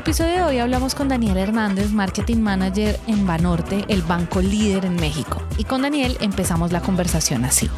[0.00, 4.96] Episodio de hoy hablamos con Daniel Hernández, Marketing Manager en Banorte, el banco líder en
[4.96, 5.42] México.
[5.58, 7.68] Y con Daniel empezamos la conversación así.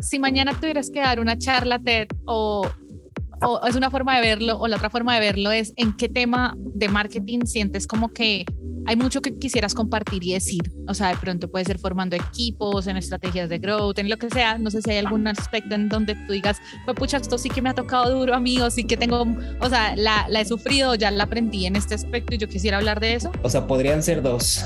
[0.00, 2.68] Si mañana tuvieras que dar una charla TED o,
[3.42, 6.08] o es una forma de verlo o la otra forma de verlo es en qué
[6.08, 8.44] tema de marketing sientes como que
[8.90, 10.62] hay mucho que quisieras compartir y decir.
[10.88, 14.28] O sea, de pronto puede ser formando equipos, en estrategias de growth, en lo que
[14.30, 14.58] sea.
[14.58, 17.62] No sé si hay algún aspecto en donde tú digas, pues pucha, esto sí que
[17.62, 19.28] me ha tocado duro a mí, o sí que tengo,
[19.60, 22.78] o sea, la, la he sufrido, ya la aprendí en este aspecto y yo quisiera
[22.78, 23.30] hablar de eso.
[23.44, 24.64] O sea, podrían ser dos.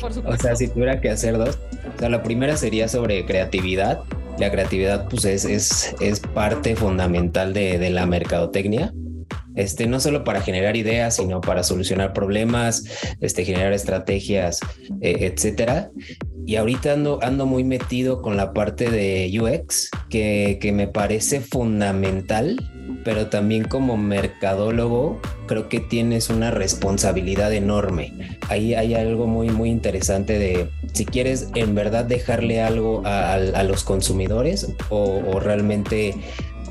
[0.00, 0.22] Por supuesto.
[0.26, 1.56] o sea, si tuviera que hacer dos.
[1.94, 4.00] O sea, la primera sería sobre creatividad.
[4.40, 8.92] La creatividad, pues, es, es, es parte fundamental de, de la mercadotecnia
[9.54, 12.84] este, no solo para generar ideas, sino para solucionar problemas,
[13.20, 14.60] este, generar estrategias,
[15.00, 15.90] eh, etcétera.
[16.46, 21.40] Y ahorita ando, ando muy metido con la parte de UX, que, que me parece
[21.40, 22.56] fundamental,
[23.04, 28.38] pero también como mercadólogo creo que tienes una responsabilidad enorme.
[28.48, 33.84] Ahí hay algo muy, muy interesante de si quieres en verdad dejarle algo a, los
[33.84, 36.14] consumidores o realmente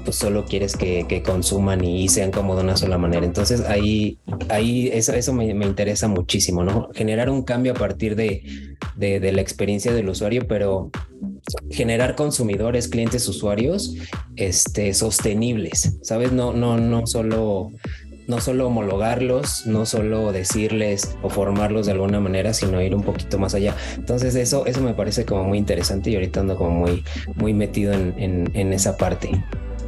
[0.10, 3.28] pues solo quieres que, consuman y sean como de una sola manera.
[3.28, 4.18] Entonces ahí,
[4.50, 6.90] ahí eso, eso me, interesa muchísimo, ¿no?
[6.96, 8.42] Generar un cambio a partir de,
[8.96, 10.90] de, la experiencia del usuario, pero
[11.70, 13.94] generar consumidores, clientes, usuarios,
[14.36, 16.32] este, sostenibles, ¿sabes?
[16.32, 17.70] No, no, no solo
[18.28, 23.38] no solo homologarlos, no solo decirles o formarlos de alguna manera, sino ir un poquito
[23.38, 23.76] más allá.
[23.96, 27.04] Entonces eso, eso me parece como muy interesante y ahorita ando como muy,
[27.36, 29.30] muy metido en, en, en esa parte.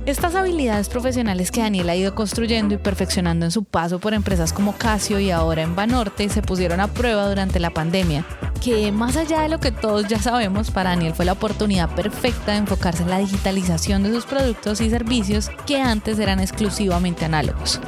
[0.08, 4.52] Estas habilidades profesionales que Daniel ha ido construyendo y perfeccionando en su paso por empresas
[4.52, 8.26] como Casio y ahora en Banorte se pusieron a prueba durante la pandemia,
[8.64, 12.54] que más allá de lo que todos ya sabemos, para Daniel fue la oportunidad perfecta
[12.54, 17.80] de enfocarse en la digitalización de sus productos y servicios que antes eran exclusivamente análogos.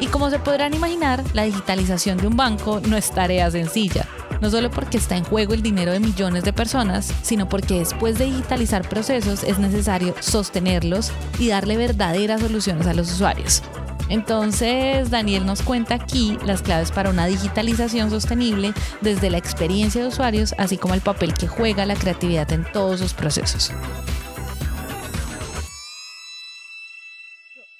[0.00, 4.08] Y como se podrán imaginar, la digitalización de un banco no es tarea sencilla
[4.40, 8.18] no solo porque está en juego el dinero de millones de personas, sino porque después
[8.18, 13.62] de digitalizar procesos es necesario sostenerlos y darle verdaderas soluciones a los usuarios.
[14.10, 20.08] Entonces, Daniel nos cuenta aquí las claves para una digitalización sostenible desde la experiencia de
[20.08, 23.70] usuarios, así como el papel que juega la creatividad en todos sus procesos.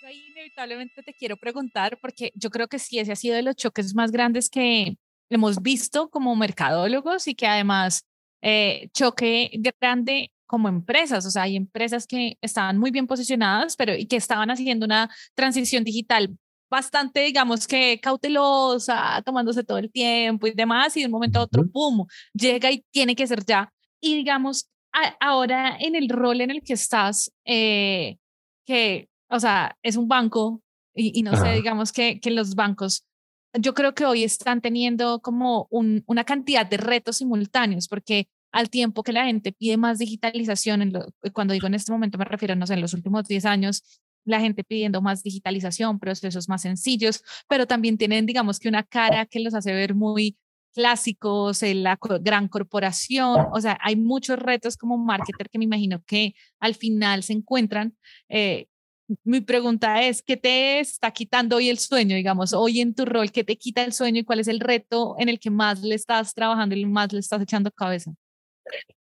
[0.06, 3.56] Ahí inevitablemente te quiero preguntar, porque yo creo que sí, ese ha sido de los
[3.56, 4.98] choques más grandes que,
[5.30, 8.04] hemos visto como mercadólogos y que además
[8.42, 13.94] eh, choque grande como empresas, o sea, hay empresas que estaban muy bien posicionadas, pero
[13.94, 16.36] y que estaban haciendo una transición digital
[16.68, 21.42] bastante, digamos que cautelosa, tomándose todo el tiempo y demás, y de un momento a
[21.42, 23.72] otro, ¡pum!, llega y tiene que ser ya.
[24.00, 24.68] Y digamos,
[25.20, 28.16] ahora en el rol en el que estás, eh,
[28.66, 30.62] que, o sea, es un banco,
[30.94, 33.04] y, y no sé, digamos que, que los bancos
[33.54, 39.02] yo creo que hoy están teniendo como una cantidad de retos simultáneos, porque al tiempo
[39.02, 40.92] que la gente pide más digitalización, en
[41.32, 43.82] cuando digo en este momento me refiero, no sé, en los últimos 10 años,
[44.24, 49.26] la gente pidiendo más digitalización, procesos más sencillos, pero también tienen, digamos que una cara
[49.26, 50.36] que los hace ver muy
[50.72, 56.34] clásicos, la gran corporación, o sea, hay muchos retos como marketer que me imagino que
[56.60, 57.96] al final se encuentran
[58.28, 58.68] eh,
[59.24, 63.32] mi pregunta es, ¿qué te está quitando hoy el sueño, digamos, hoy en tu rol,
[63.32, 65.94] qué te quita el sueño y cuál es el reto en el que más le
[65.94, 68.12] estás trabajando y más le estás echando cabeza?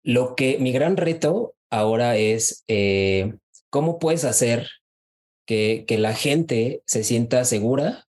[0.03, 3.33] Lo que mi gran reto ahora es eh,
[3.69, 4.67] cómo puedes hacer
[5.45, 8.05] que, que la gente se sienta segura,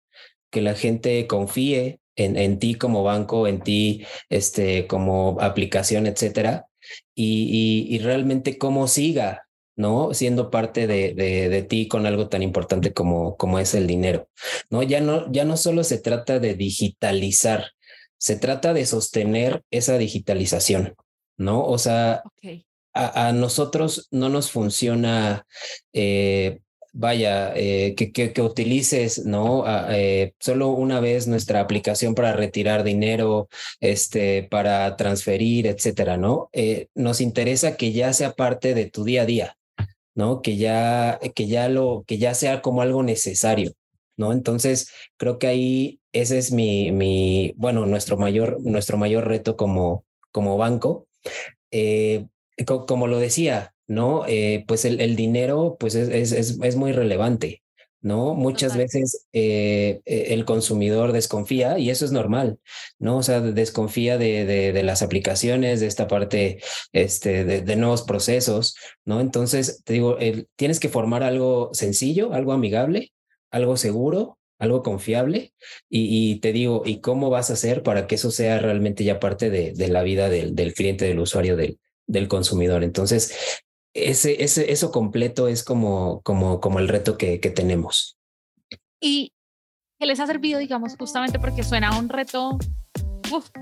[0.50, 6.66] que la gente confíe en, en ti como banco, en ti este, como aplicación, etcétera,
[7.14, 9.46] y, y, y realmente cómo siga
[9.76, 10.14] ¿no?
[10.14, 14.28] Siendo parte de, de, ti con algo tan importante como, como es el dinero,
[14.68, 14.82] ¿no?
[14.82, 15.30] Ya, ¿no?
[15.32, 17.72] ya no solo se trata de digitalizar,
[18.18, 20.94] se trata de sostener esa digitalización,
[21.38, 21.64] ¿no?
[21.64, 22.22] O sea,
[22.92, 25.46] a, nosotros no nos funciona,
[25.92, 26.60] eh,
[26.92, 29.64] vaya, eh, que, que, utilices, ¿no?
[29.90, 33.48] Eh, solo una vez nuestra aplicación para retirar dinero,
[33.80, 36.50] este, para transferir, etcétera, ¿no?
[36.94, 39.56] nos interesa que ya sea parte de tu día a día,
[40.14, 40.42] ¿no?
[40.42, 43.72] Que ya, que ya lo, que ya sea como algo necesario,
[44.16, 44.32] ¿no?
[44.32, 50.04] Entonces, creo que ahí ese es mi, mi bueno, nuestro mayor, nuestro mayor reto como,
[50.32, 51.06] como banco.
[51.70, 52.26] Eh,
[52.66, 54.24] como lo decía, ¿no?
[54.26, 57.62] Eh, pues el, el, dinero, pues es, es, es, muy relevante,
[58.02, 58.34] ¿no?
[58.34, 62.58] Muchas veces eh, e, el consumidor desconfía y eso es normal,
[62.98, 63.18] ¿no?
[63.18, 66.60] O sea, desconfía de, de, las aplicaciones, de esta parte,
[66.92, 69.20] este, de, nuevos procesos, ¿no?
[69.20, 70.16] Entonces, te digo,
[70.56, 73.12] tienes que formar algo sencillo, algo amigable,
[73.50, 75.54] algo seguro, algo confiable
[75.88, 79.50] y, te digo, ¿y cómo vas a hacer para que eso sea realmente ya parte
[79.50, 82.84] de, de la vida del, del, cliente, del usuario, del, del consumidor?
[82.84, 83.62] Entonces,
[83.94, 88.16] ese, ese, eso completo es como, como, como el reto que, que tenemos.
[89.00, 89.32] ¿Y
[89.98, 92.58] qué les ha servido, digamos, justamente porque suena un reto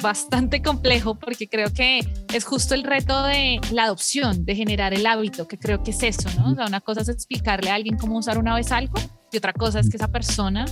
[0.03, 2.01] bastante complejo porque creo que
[2.33, 6.03] es justo el reto de la adopción, de generar el hábito, que creo que es
[6.03, 6.53] eso, ¿no?
[6.53, 8.95] O sea, una cosa es explicarle a alguien cómo usar una vez algo
[9.31, 10.65] y otra cosa es que esa persona,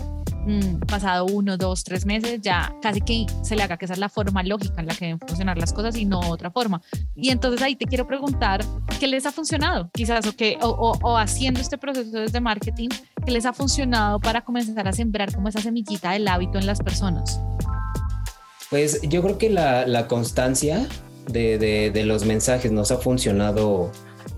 [0.46, 4.00] mm, pasado uno, dos, tres meses, ya casi que se le haga que esa es
[4.00, 6.80] la forma lógica en la que deben funcionar las cosas y no otra forma.
[7.14, 8.64] Y entonces ahí te quiero preguntar,
[8.98, 9.90] ¿qué les ha funcionado?
[9.92, 12.88] Quizás, o, o, o, haciendo este proceso desde marketing,
[13.24, 16.78] ¿qué les ha funcionado para comenzar a sembrar como esa semillita del hábito en las
[16.80, 17.40] personas?
[18.70, 20.86] Pues yo creo que la, constancia
[21.26, 23.92] de los mensajes nos ha funcionado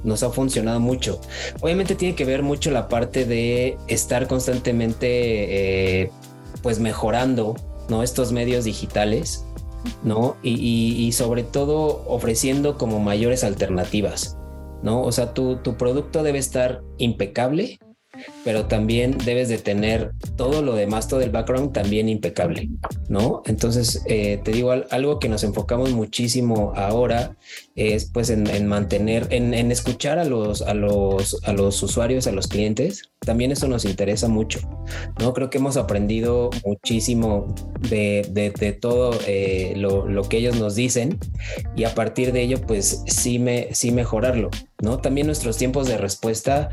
[0.04, 1.20] nos ha funcionado mucho.
[1.60, 6.10] Obviamente tiene que ver mucho la parte de estar constantemente eh,
[6.62, 7.56] pues mejorando
[8.02, 9.44] estos medios digitales,
[10.02, 10.36] ¿no?
[10.42, 14.36] Y, sobre todo ofreciendo como mayores alternativas,
[14.82, 15.02] ¿no?
[15.02, 17.78] O sea, tu, tu producto debe estar impecable,
[18.44, 22.70] pero también debes de tener todo lo demás, todo el background también impecable,
[23.08, 23.42] ¿no?
[23.46, 27.36] Entonces, eh, te digo, algo que nos enfocamos muchísimo ahora
[27.74, 32.48] es pues en, mantener, en, escuchar a los, a, los, a los usuarios, a los
[32.48, 33.10] clientes.
[33.28, 34.58] También eso nos interesa mucho,
[35.20, 35.34] ¿no?
[35.34, 37.54] Creo que hemos aprendido muchísimo
[37.90, 41.18] de, de, todo eh, lo, lo, que ellos nos dicen
[41.76, 44.48] y a partir de ello, pues sí, me, sí mejorarlo,
[44.80, 44.96] ¿no?
[44.96, 46.70] También nuestros tiempos de respuesta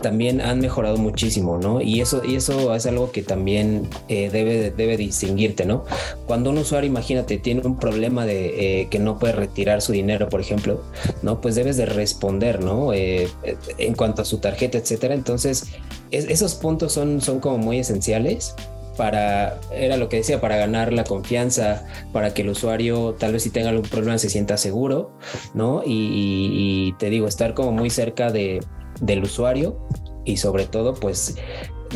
[0.00, 1.82] también han mejorado muchísimo, ¿no?
[1.82, 5.84] Y eso, y eso es algo que también eh, debe, debe distinguirte, ¿no?
[6.26, 10.40] Cuando un usuario, imagínate, tiene un problema de que no puede retirar su dinero, por
[10.40, 10.82] ejemplo,
[11.22, 11.42] ¿no?
[11.42, 12.94] Pues debes de responder, ¿no?
[12.94, 13.28] Eh,
[13.76, 15.14] en cuanto a su tarjeta, etcétera.
[15.14, 15.66] Entonces,
[16.10, 18.54] esos puntos son, son como muy esenciales
[18.96, 23.44] para, era lo que decía, para ganar la confianza, para que el usuario tal vez
[23.44, 25.12] si tenga algún problema se sienta seguro,
[25.54, 25.82] ¿no?
[25.86, 28.60] Y, te digo, estar como muy cerca de,
[29.00, 29.78] del usuario
[30.24, 31.36] y sobre todo, pues,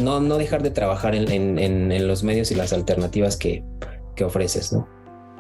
[0.01, 3.63] no, no dejar de trabajar en, en, en los medios y las alternativas que,
[4.17, 4.89] que ofreces, ¿no?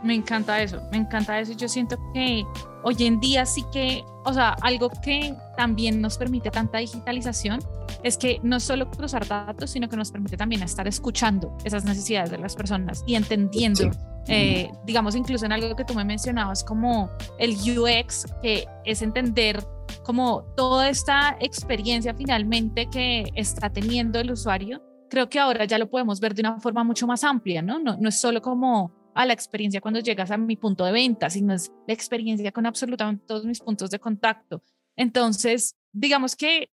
[0.04, 1.54] Me encanta eso, me encanta eso.
[1.54, 2.44] Yo siento que
[2.82, 7.60] hoy en día sí que, o sea, algo que también nos permite tanta digitalización
[8.02, 12.30] es que no solo cruzar datos, sino que nos permite también estar escuchando esas necesidades
[12.30, 13.90] de las personas y entendiendo,
[14.28, 17.08] eh, digamos, incluso en algo que tú me mencionabas como
[17.38, 19.64] el UX, que es entender
[20.04, 24.82] como toda esta experiencia finalmente que está teniendo el usuario.
[25.08, 27.78] Creo que ahora ya lo podemos ver de una forma mucho más amplia, ¿no?
[27.78, 31.30] No, no es solo como a la experiencia cuando llegas a mi punto de venta,
[31.30, 34.62] sino es la experiencia con absolutamente todos mis puntos de contacto.
[34.96, 36.70] Entonces, digamos que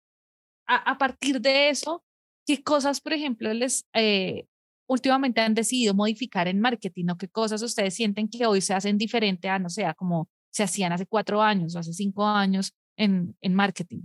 [0.67, 2.05] a, partir de eso,
[2.45, 4.47] ¿qué cosas, por ejemplo, les eh,
[4.89, 8.99] últimamente han decidido modificar en marketing o qué cosas ustedes sienten que hoy se hacen
[8.99, 13.37] diferente a, no sé, como se hacían hace cuatro años o hace cinco años en,
[13.41, 14.03] en marketing?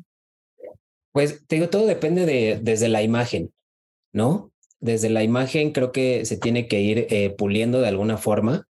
[1.11, 3.51] Pues te digo, todo depende de desde la imagen,
[4.13, 4.51] ¿no?
[4.81, 8.67] Desde la imagen creo que se tiene que ir eh, puliendo de alguna forma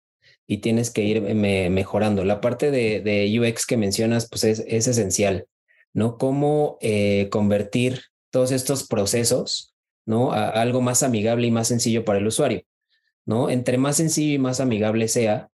[0.48, 2.24] y tienes que ir mejorando.
[2.24, 5.46] La parte de, UX que mencionas, pues es, esencial,
[5.94, 6.18] ¿no?
[6.18, 10.32] Cómo eh, convertir todos estos procesos, ¿no?
[10.32, 12.62] A, algo más amigable y más sencillo para el usuario,
[13.26, 13.50] ¿no?
[13.50, 15.50] Entre más sencillo y más amigable sea,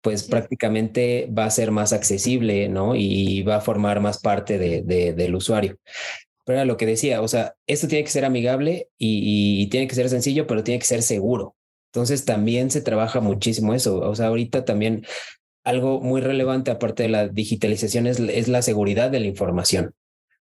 [0.00, 2.94] pues prácticamente va a ser más accesible, ¿no?
[2.94, 5.76] Y va a formar más parte de, del usuario.
[6.48, 9.94] Pero era lo que decía, o sea, esto tiene que ser amigable y, tiene que
[9.94, 11.56] ser sencillo, pero tiene que ser seguro.
[11.92, 13.98] Entonces también se trabaja muchísimo eso.
[13.98, 15.04] O sea, ahorita también
[15.62, 19.92] algo muy relevante aparte de la digitalización es, la seguridad de la información.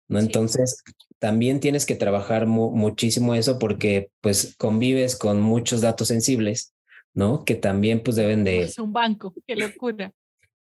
[0.07, 0.21] ¿no?
[0.21, 0.85] Entonces,
[1.19, 6.73] también tienes que trabajar muchísimo eso porque pues convives con muchos datos sensibles,
[7.15, 7.45] ¿no?
[7.45, 8.63] Que también pues deben de...
[8.63, 10.13] Es un banco, qué locura.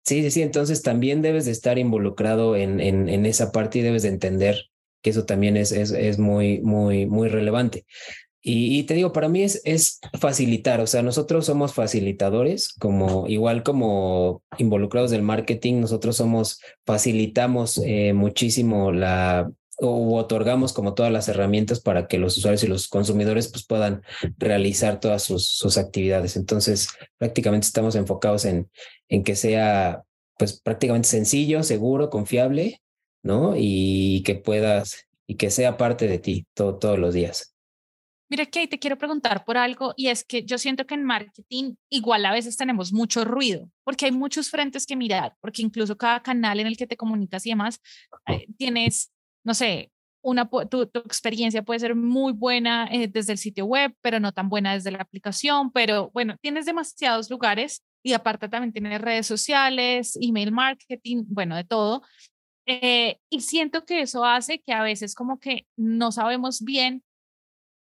[0.04, 3.82] Sí, sí, sí, entonces también debes de estar involucrado en, en, en esa parte y
[3.82, 4.68] debes de entender
[5.02, 7.84] que eso también es, es, es muy, muy, muy relevante.
[8.44, 13.62] Y, te digo, para mí es, es facilitar, o sea, nosotros somos facilitadores, como igual
[13.62, 21.28] como involucrados del marketing, nosotros somos, facilitamos eh, muchísimo la, o otorgamos como todas las
[21.28, 24.02] herramientas para que los usuarios y los consumidores pues, puedan
[24.38, 26.36] realizar todas sus, sus actividades.
[26.36, 28.68] Entonces, prácticamente estamos enfocados en,
[29.08, 30.02] en que sea
[30.36, 32.81] pues prácticamente sencillo, seguro, confiable,
[33.22, 33.54] ¿no?
[33.56, 37.52] Y que puedas y que sea parte de ti todo, todos los días.
[38.28, 41.04] Mira que ahí te quiero preguntar por algo y es que yo siento que en
[41.04, 45.98] marketing igual a veces tenemos mucho ruido porque hay muchos frentes que mirar, porque incluso
[45.98, 47.78] cada canal en el que te comunicas y demás
[48.26, 49.12] eh, tienes,
[49.44, 53.94] no sé, una, tu, tu, experiencia puede ser muy buena eh, desde el sitio web,
[54.00, 58.72] pero no tan buena desde la aplicación, pero bueno, tienes demasiados lugares y aparte también
[58.72, 62.02] tienes redes sociales, email marketing, bueno, de todo.
[62.66, 67.02] Eh, y siento que eso hace que a veces como que no sabemos bien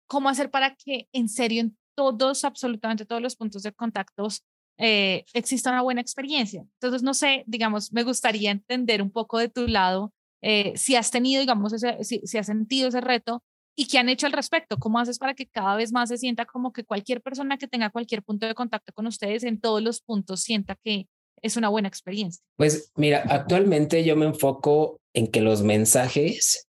[0.08, 4.44] cómo hacer para que en serio en todos, absolutamente todos los puntos de contactos
[4.78, 6.62] eh, exista una buena experiencia.
[6.62, 11.10] Entonces, no sé, digamos, me gustaría entender un poco de tu lado eh, si has
[11.10, 13.44] tenido, digamos, ese, si, si has sentido ese reto
[13.76, 14.78] y qué han hecho al respecto.
[14.78, 17.90] ¿Cómo haces para que cada vez más se sienta como que cualquier persona que tenga
[17.90, 21.08] cualquier punto de contacto con ustedes en todos los puntos sienta que
[21.42, 22.44] es una buena experiencia?
[22.56, 26.68] Pues mira, actualmente yo me enfoco en que los mensajes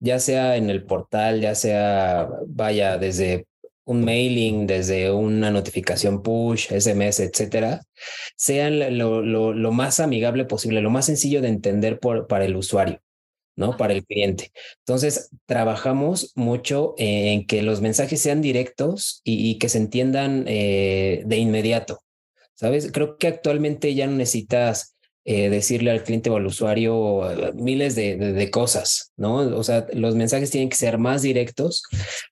[0.00, 3.46] ya sea en el portal, ya sea, vaya, desde
[3.84, 7.82] un mailing, desde una notificación push, SMS, etcétera,
[8.36, 13.00] sean lo, lo, más amigable posible, lo más sencillo de entender por, para el usuario,
[13.56, 13.76] ¿no?
[13.76, 14.50] Para el cliente.
[14.80, 21.36] Entonces, trabajamos mucho en que los mensajes sean directos y, que se entiendan eh, de
[21.36, 22.00] inmediato.
[22.56, 22.90] ¿Sabes?
[22.92, 27.94] Creo que actualmente ya no necesitas eh, decirle al cliente o al usuario eh, miles
[27.94, 29.36] de, cosas, ¿no?
[29.36, 31.82] O sea, los mensajes tienen que ser más directos,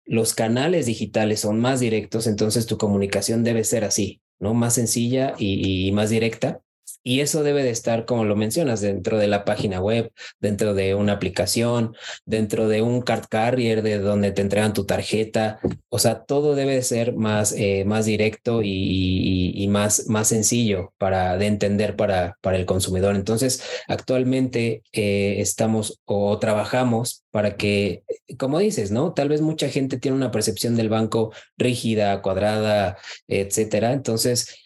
[0.05, 4.55] los canales digitales son más directos, entonces tu comunicación debe ser así, ¿no?
[4.55, 6.61] Más sencilla y más directa.
[7.03, 10.11] Y eso debe de estar, como lo mencionas, dentro de la página web,
[10.41, 15.61] dentro de una aplicación, dentro de un card carrier de donde te entregan tu tarjeta.
[15.91, 20.95] O sea, todo debe de ser más, eh, más directo y, y, más, más sencillo
[20.99, 23.17] para, de entender para, para el consumidor.
[23.17, 28.03] Entonces, actualmente eh, estamos o trabajamos para que,
[28.39, 29.13] como dices, ¿no?
[29.13, 32.97] Tal vez mucha gente tiene una percepción del banco rígida, cuadrada,
[33.29, 33.93] etcétera.
[33.93, 34.64] Entonces,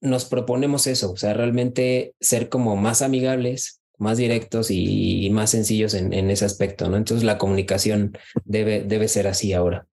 [0.00, 5.94] nos proponemos eso, o sea, realmente ser como más amigables, más directos y, más sencillos
[5.94, 6.96] en, en, ese aspecto, ¿no?
[6.96, 9.86] Entonces la comunicación debe, debe ser así ahora.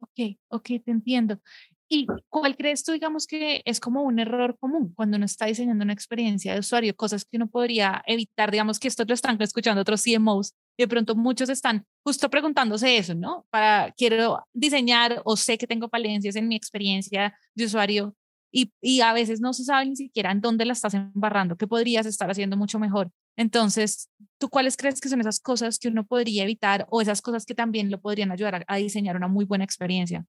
[0.00, 1.40] Ok, ok, te entiendo.
[1.88, 5.84] ¿Y cuál crees tú, digamos, que es como un error común cuando uno está diseñando
[5.84, 6.96] una experiencia de usuario?
[6.96, 10.88] Cosas que uno podría evitar, digamos que esto lo están escuchando otros CMOs y de
[10.88, 13.46] pronto muchos están justo preguntándose eso, ¿no?
[13.50, 18.16] Para, quiero diseñar o sé que tengo falencias en mi experiencia de usuario,
[18.54, 22.06] y, a veces no se sabe ni siquiera en dónde la estás embarrando, qué podrías
[22.06, 23.10] estar haciendo mucho mejor.
[23.36, 24.08] Entonces,
[24.38, 27.54] ¿tú cuáles crees que son esas cosas que uno podría evitar o esas cosas que
[27.56, 30.24] también lo podrían ayudar a, diseñar una muy buena experiencia?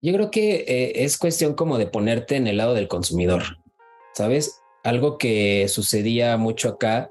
[0.00, 3.42] Yo creo que eh, es cuestión como de ponerte en el lado del consumidor,
[4.14, 4.62] ¿sabes?
[4.82, 7.10] Algo que sucedía mucho acá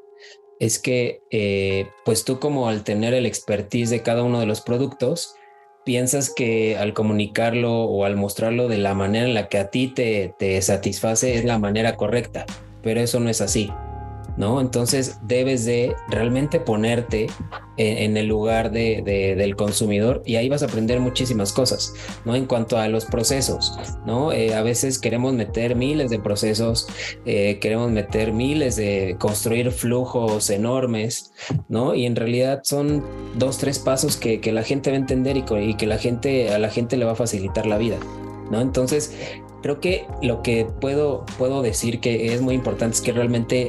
[0.60, 4.62] es que, eh, pues tú como al tener el expertise de cada uno de los
[4.62, 5.36] productos,
[5.88, 9.88] piensas que al comunicarlo o al mostrarlo de la manera en la que a ti
[9.88, 12.46] te, te satisface es la manera correcta,
[12.84, 13.72] pero eso no es así.
[14.38, 14.62] ¿No?
[14.62, 17.28] Entonces debes de realmente ponerte
[17.78, 19.04] en, el lugar de,
[19.38, 21.94] del consumidor y ahí vas a aprender muchísimas cosas,
[22.26, 22.36] ¿no?
[22.36, 24.32] En cuanto a los procesos, ¿no?
[24.32, 26.88] Eh, a veces queremos meter miles de procesos,
[27.26, 31.34] eh, queremos meter miles de construir flujos enormes,
[31.68, 31.94] ¿no?
[31.94, 33.04] Y en realidad son
[33.36, 36.50] dos, tres pasos que, que la gente va a entender y, y que la gente,
[36.50, 37.98] a la gente le va a facilitar la vida,
[38.50, 38.62] ¿no?
[38.62, 39.14] Entonces,
[39.62, 43.68] creo que lo que puedo, puedo decir que es muy importante es que realmente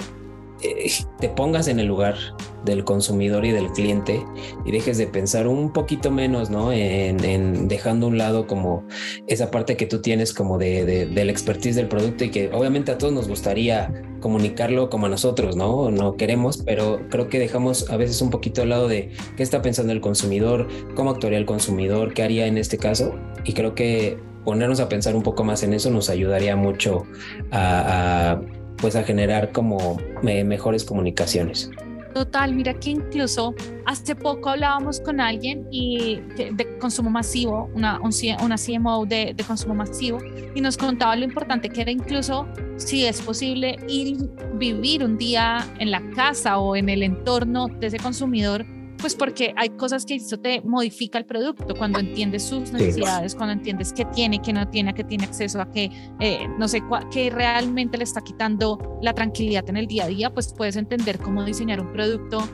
[0.62, 2.16] eh, te pongas en el lugar
[2.64, 4.24] del consumidor y del cliente
[4.64, 6.72] y dejes de pensar un poquito menos, ¿no?
[6.72, 8.84] En, dejando un lado como
[9.26, 12.92] esa parte que tú tienes como de, de, del expertise del producto y que obviamente
[12.92, 15.90] a todos nos gustaría comunicarlo como a nosotros, ¿no?
[15.90, 19.62] No queremos, pero creo que dejamos a veces un poquito al lado de qué está
[19.62, 24.18] pensando el consumidor, cómo actuaría el consumidor, qué haría en este caso y creo que
[24.44, 27.04] ponernos a pensar un poco más en eso nos ayudaría mucho
[27.52, 28.40] a
[28.80, 31.70] pues a generar como mejores comunicaciones.
[32.14, 33.54] Total, mira que incluso
[33.86, 39.74] hace poco hablábamos con alguien y de, consumo masivo, una, una CMO de, de, consumo
[39.74, 40.18] masivo,
[40.54, 44.16] y nos contaba lo importante que era incluso si es posible ir
[44.54, 48.64] vivir un día en la casa o en el entorno de ese consumidor
[48.98, 53.52] pues porque hay cosas que eso te modifica el producto cuando entiendes sus necesidades, cuando
[53.52, 56.82] entiendes qué tiene, qué no tiene, a qué tiene acceso, a qué, eh, no sé,
[57.12, 61.18] qué realmente le está quitando la tranquilidad en el día a día, pues puedes entender
[61.18, 62.46] cómo diseñar un producto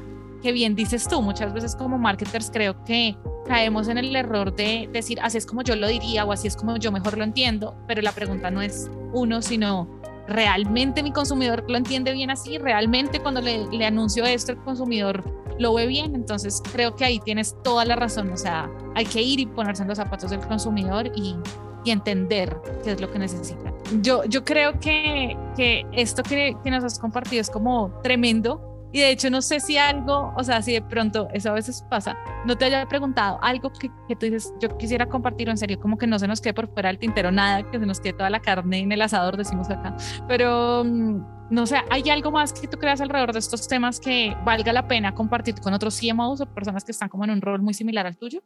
[0.42, 4.88] que bien dices tú, muchas veces como marketers creo que caemos en el error de
[4.92, 7.74] decir, así es como yo lo diría o así es como yo mejor lo entiendo,
[7.88, 9.88] pero la pregunta no es uno, sino
[10.28, 15.43] realmente mi consumidor lo entiende bien así, realmente cuando le, le anuncio esto el consumidor
[15.58, 19.22] lo ve bien, entonces creo que ahí tienes toda la razón, o sea, hay que
[19.22, 21.36] ir y ponerse en los zapatos del consumidor y,
[21.84, 23.72] y entender qué es lo que necesita.
[24.00, 29.00] Yo, yo creo que, que esto que, que nos has compartido es como tremendo y
[29.00, 32.16] de hecho, no sé si algo, o sea, si de pronto, eso a veces pasa,
[32.46, 35.98] no te haya preguntado algo que, que tú dices, yo quisiera compartirlo en serio, como
[35.98, 38.30] que no se nos quede por fuera del tintero nada, que se nos quede toda
[38.30, 39.96] la carne en el asador, decimos acá.
[40.28, 44.36] Pero, mm, no sé, ¿hay algo más que tú creas alrededor de estos temas que
[44.44, 47.62] valga la pena compartir con otros CMOs o personas que están como en un rol
[47.62, 48.44] muy similar al tuyo?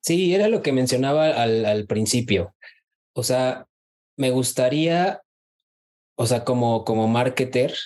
[0.00, 2.52] Sí, era lo que mencionaba al, al principio.
[3.12, 3.68] O sea,
[4.16, 5.22] me gustaría,
[6.16, 7.76] o sea, como, como marketer,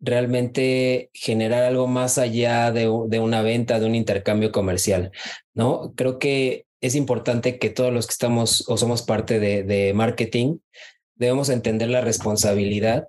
[0.00, 5.10] realmente generar algo más allá de, de, una venta, de un intercambio comercial,
[5.54, 5.92] ¿no?
[5.96, 10.58] Creo que es importante que todos los que estamos o somos parte de, de marketing
[11.14, 13.08] debemos entender la responsabilidad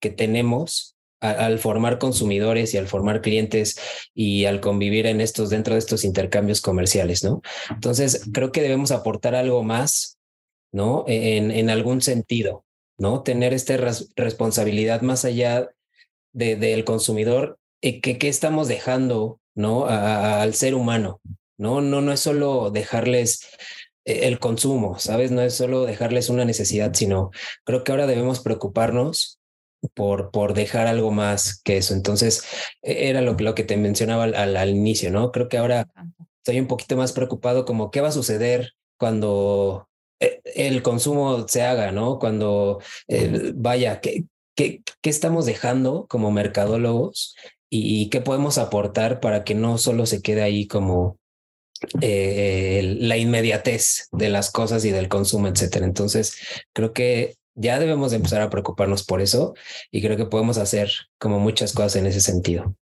[0.00, 3.78] que tenemos al, formar consumidores y al formar clientes
[4.14, 7.42] y al convivir en estos dentro de estos intercambios comerciales, ¿no?
[7.70, 10.18] Entonces, creo que debemos aportar algo más,
[10.72, 11.04] ¿no?
[11.08, 12.64] En, en algún sentido,
[12.98, 13.22] ¿no?
[13.22, 15.68] Tener esta res responsabilidad más allá
[16.32, 19.86] de, del consumidor, eh, que, que, estamos dejando ¿no?
[19.86, 21.20] A, a, al ser humano.
[21.58, 21.80] ¿no?
[21.80, 23.42] No, no es solo dejarles
[24.04, 25.30] eh, el consumo, ¿sabes?
[25.30, 27.30] No es solo dejarles una necesidad, sino
[27.64, 29.38] creo que ahora debemos preocuparnos
[29.94, 31.94] por, por dejar algo más que eso.
[31.94, 32.44] Entonces,
[32.82, 35.32] e, era lo, lo que te mencionaba al, al, al inicio, ¿no?
[35.32, 35.88] Creo que ahora
[36.38, 39.88] estoy un poquito más preocupado como qué va a suceder cuando
[40.20, 42.18] eh, el consumo se haga, ¿no?
[42.18, 44.24] Cuando eh, vaya, ¿qué,
[44.58, 47.36] ¿Qué, ¿Qué, estamos dejando como mercadólogos
[47.70, 51.16] y, qué podemos aportar para que no solo se quede ahí como
[52.00, 55.86] eh, la inmediatez de las cosas y del consumo, etcétera?
[55.86, 56.36] Entonces,
[56.72, 59.54] creo que ya debemos de empezar a preocuparnos por eso
[59.92, 60.90] y creo que podemos hacer
[61.20, 62.74] como muchas cosas en ese sentido.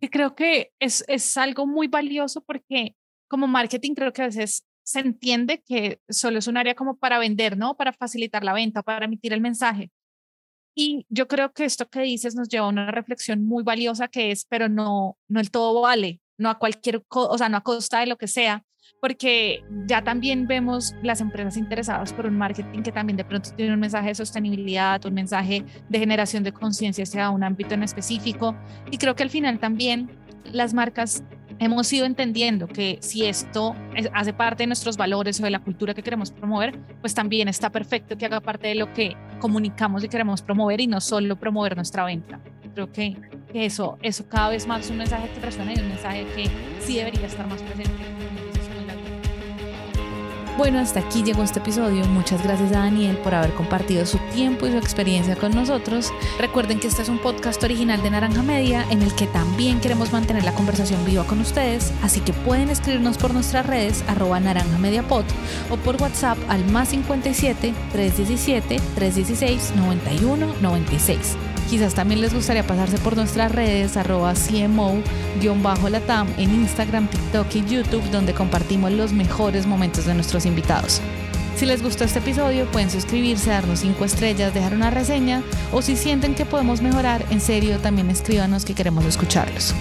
[0.00, 2.96] Y creo que es, es algo muy valioso porque
[3.28, 7.18] como marketing creo que a veces se entiende que solo es un área como para
[7.18, 7.76] vender, ¿no?
[7.76, 9.90] Para facilitar la venta, para emitir el mensaje
[10.74, 14.30] y yo creo que esto que dices nos lleva a una reflexión muy valiosa que
[14.30, 18.00] es, pero no, no el todo vale, no a cualquier, o sea, no a costa
[18.00, 18.64] de lo que sea,
[19.00, 23.74] porque ya también vemos las empresas interesadas por un marketing que también de pronto tiene
[23.74, 28.56] un mensaje de sostenibilidad, un mensaje de generación de conciencia hacia un ámbito en específico.
[28.90, 30.10] Y creo que al final también
[30.44, 31.24] las marcas
[31.64, 35.60] hemos ido entendiendo que si esto es, hace parte de nuestros valores o de la
[35.60, 40.02] cultura que queremos promover, pues también está perfecto que haga parte de lo que comunicamos
[40.02, 42.40] y queremos promover y no solo promover nuestra venta.
[42.74, 43.16] Creo que,
[43.52, 46.50] que eso, eso cada vez más es un mensaje que resuena y un mensaje que
[46.80, 48.11] sí debería estar más presente.
[50.58, 52.04] Bueno, hasta aquí llegó este episodio.
[52.06, 56.12] Muchas gracias a Daniel por haber compartido su tiempo y su experiencia con nosotros.
[56.38, 60.12] Recuerden que este es un podcast original de Naranja Media en el que también queremos
[60.12, 64.76] mantener la conversación viva con ustedes, así que pueden escribirnos por nuestras redes arroba naranja
[64.78, 65.24] media pod
[65.70, 71.51] o por WhatsApp al más 57 317 316 91 96.
[71.72, 78.10] Quizás también les gustaría pasarse por nuestras redes arroba CMO-latam en Instagram, TikTok y YouTube
[78.10, 81.00] donde compartimos los mejores momentos de nuestros invitados.
[81.56, 85.96] Si les gustó este episodio pueden suscribirse, darnos 5 estrellas, dejar una reseña o si
[85.96, 89.74] sienten que podemos mejorar, en serio también escríbanos que queremos escucharlos.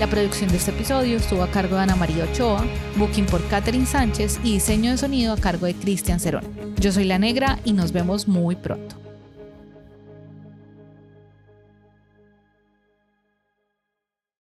[0.00, 2.62] La producción de este episodio estuvo a cargo de Ana María Ochoa,
[2.96, 6.44] booking por Catherine Sánchez y diseño de sonido a cargo de Cristian Cerón.
[6.78, 9.01] Yo soy La Negra y nos vemos muy pronto.